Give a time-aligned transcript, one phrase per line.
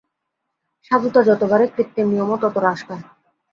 [0.85, 3.03] সাধুতা যত বাড়ে কৃত্রিম নিয়মও তত হ্রাস পায়।